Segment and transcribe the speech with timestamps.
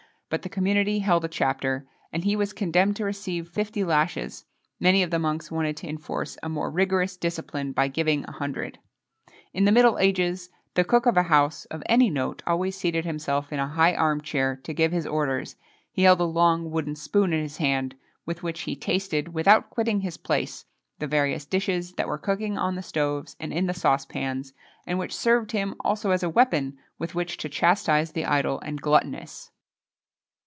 [0.31, 4.45] But the community held a chapter, and he was condemned to receive fifty lashes;
[4.79, 8.79] many of the monks wanted to enforce a more rigorous discipline by giving a hundred.[XXII
[9.27, 13.03] 37] In the middle ages, the cook of a house of any note always seated
[13.03, 15.57] himself in a high arm chair to give his orders;
[15.91, 17.95] he held a long wooden spoon in his hand,
[18.25, 20.63] with which he tasted, without quitting his place,
[20.99, 24.53] the various dishes that were cooking on the stoves and in the saucepans,
[24.87, 28.79] and which served him also as a weapon with which to chastise the idle and
[28.81, 29.49] gluttonous.